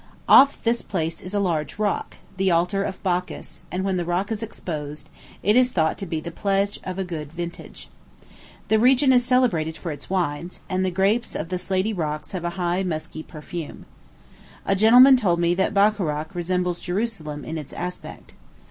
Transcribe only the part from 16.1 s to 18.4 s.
resembles Jerusalem in its aspect.